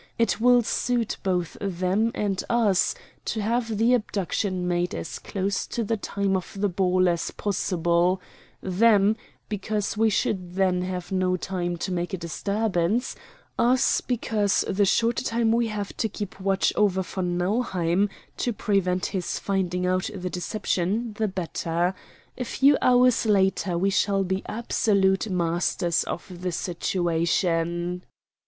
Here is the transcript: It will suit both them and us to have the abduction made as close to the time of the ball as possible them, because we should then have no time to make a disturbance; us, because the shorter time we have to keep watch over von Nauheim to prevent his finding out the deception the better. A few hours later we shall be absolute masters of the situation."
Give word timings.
It 0.17 0.41
will 0.41 0.63
suit 0.63 1.17
both 1.21 1.57
them 1.61 2.11
and 2.15 2.43
us 2.49 2.95
to 3.25 3.39
have 3.39 3.77
the 3.77 3.93
abduction 3.93 4.67
made 4.67 4.95
as 4.95 5.19
close 5.19 5.67
to 5.67 5.83
the 5.83 5.95
time 5.95 6.35
of 6.35 6.57
the 6.59 6.69
ball 6.69 7.07
as 7.07 7.29
possible 7.29 8.19
them, 8.63 9.15
because 9.47 9.95
we 9.95 10.09
should 10.09 10.55
then 10.55 10.81
have 10.81 11.11
no 11.11 11.37
time 11.37 11.77
to 11.77 11.91
make 11.91 12.15
a 12.15 12.17
disturbance; 12.17 13.15
us, 13.59 14.01
because 14.01 14.65
the 14.67 14.85
shorter 14.85 15.23
time 15.23 15.51
we 15.51 15.67
have 15.67 15.95
to 15.97 16.09
keep 16.09 16.39
watch 16.41 16.73
over 16.75 17.03
von 17.03 17.37
Nauheim 17.37 18.09
to 18.37 18.51
prevent 18.51 19.05
his 19.05 19.37
finding 19.37 19.85
out 19.85 20.09
the 20.15 20.31
deception 20.31 21.13
the 21.19 21.27
better. 21.27 21.93
A 22.39 22.45
few 22.45 22.75
hours 22.81 23.27
later 23.27 23.77
we 23.77 23.91
shall 23.91 24.23
be 24.23 24.41
absolute 24.47 25.29
masters 25.29 26.03
of 26.05 26.41
the 26.41 26.51
situation." 26.51 28.01